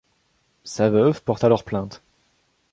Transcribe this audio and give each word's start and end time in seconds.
Sa 0.63 0.89
veuve 0.89 1.21
porte 1.21 1.43
alors 1.43 1.63
plainte. 1.63 2.01